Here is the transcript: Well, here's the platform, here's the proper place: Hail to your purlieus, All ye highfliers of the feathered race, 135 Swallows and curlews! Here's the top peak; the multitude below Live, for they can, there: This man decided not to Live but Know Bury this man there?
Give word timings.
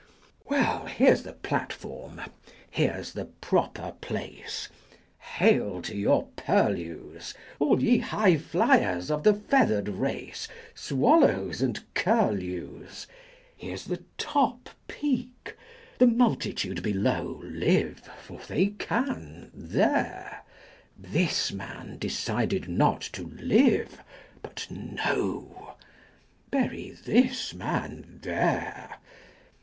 Well, 0.45 0.87
here's 0.87 1.21
the 1.21 1.33
platform, 1.33 2.21
here's 2.71 3.13
the 3.13 3.25
proper 3.25 3.93
place: 4.01 4.67
Hail 5.37 5.79
to 5.83 5.95
your 5.95 6.25
purlieus, 6.35 7.35
All 7.59 7.83
ye 7.83 8.01
highfliers 8.01 9.11
of 9.11 9.21
the 9.21 9.35
feathered 9.35 9.87
race, 9.89 10.47
135 10.47 10.55
Swallows 10.79 11.61
and 11.61 11.93
curlews! 11.93 13.05
Here's 13.55 13.85
the 13.85 14.03
top 14.17 14.71
peak; 14.87 15.55
the 15.99 16.07
multitude 16.07 16.81
below 16.81 17.39
Live, 17.45 18.09
for 18.23 18.39
they 18.47 18.69
can, 18.79 19.51
there: 19.53 20.41
This 20.97 21.51
man 21.51 21.99
decided 21.99 22.67
not 22.67 23.01
to 23.13 23.25
Live 23.35 24.03
but 24.41 24.65
Know 24.71 25.75
Bury 26.49 26.89
this 27.05 27.53
man 27.53 28.17
there? 28.23 28.95